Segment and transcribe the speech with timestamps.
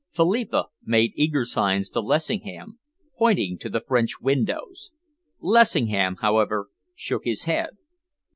[0.09, 2.79] Philippa made eager signs to Lessingham,
[3.15, 4.89] pointing to the French windows.
[5.39, 7.77] Lessingham, however, shook his head.